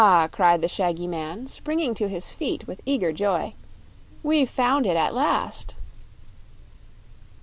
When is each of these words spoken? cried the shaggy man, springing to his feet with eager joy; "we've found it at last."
cried 0.31 0.63
the 0.63 0.67
shaggy 0.67 1.05
man, 1.05 1.45
springing 1.47 1.93
to 1.93 2.09
his 2.09 2.31
feet 2.31 2.65
with 2.65 2.81
eager 2.87 3.11
joy; 3.11 3.53
"we've 4.23 4.49
found 4.49 4.87
it 4.87 4.97
at 4.97 5.13
last." 5.13 5.75